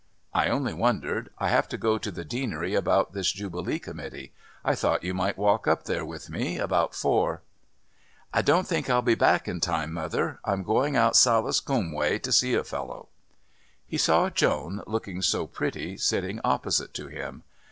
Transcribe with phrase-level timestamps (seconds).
[0.33, 1.29] "I only wondered.
[1.37, 4.33] I have to go to the Deanery about this Jubilee committee.
[4.65, 6.57] I thought you might walk up there with me.
[6.57, 7.43] About four."
[8.33, 12.17] "I don't think I'll be back in time, mother; I'm going out Salis Coombe way
[12.17, 13.09] to see a fellow."
[13.85, 17.43] He saw Joan, looking so pretty, sitting opposite to him.